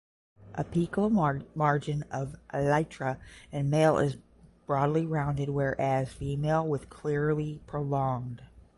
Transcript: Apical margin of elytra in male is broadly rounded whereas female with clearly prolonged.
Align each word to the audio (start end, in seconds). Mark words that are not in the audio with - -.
Apical 0.55 1.11
margin 1.55 2.03
of 2.09 2.35
elytra 2.51 3.19
in 3.51 3.69
male 3.69 3.99
is 3.99 4.17
broadly 4.65 5.05
rounded 5.05 5.49
whereas 5.49 6.11
female 6.11 6.67
with 6.67 6.89
clearly 6.89 7.61
prolonged. 7.67 8.41